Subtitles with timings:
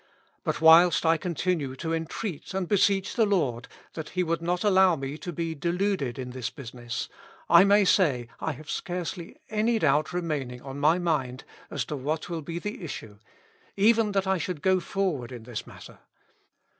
[0.43, 4.95] But whilst I continue to entreat and beseech the I^ord, that He would not allow
[4.95, 7.07] me to be deluded in this business,
[7.47, 12.29] I may say I have scarcely any doubt remaining on my mind as to what
[12.29, 13.19] will be the issue,
[13.77, 15.99] even that I should go forward in this matter.